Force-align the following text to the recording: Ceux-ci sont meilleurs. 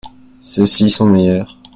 Ceux-ci 0.39 0.89
sont 0.89 1.05
meilleurs. 1.05 1.59